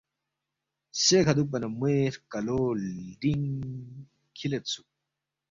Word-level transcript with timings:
سے 1.03 1.17
کھہ 1.25 1.33
دُوکپا 1.35 1.57
نہ 1.61 1.67
موے 1.77 1.95
ہرکلو 2.07 2.59
لڈِنگ 2.83 3.51
کِھلیدسُوک 4.35 4.87